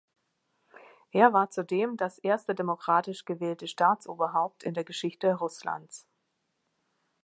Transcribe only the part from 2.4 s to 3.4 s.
demokratisch